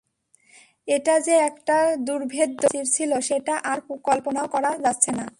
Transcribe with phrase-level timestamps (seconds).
[0.87, 1.77] এটা যে একটা
[2.05, 5.25] দুর্ভেদ্য প্রাচীর ছিল সেটা আর কল্পনাও করা যাচ্ছে না।